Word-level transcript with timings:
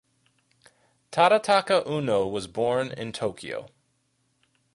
Tadataka 1.11 1.85
Unno 1.85 2.25
was 2.27 2.47
born 2.47 2.89
in 2.91 3.11
Tokyo. 3.11 3.67